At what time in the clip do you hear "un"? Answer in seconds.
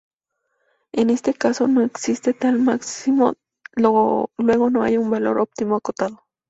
4.97-5.11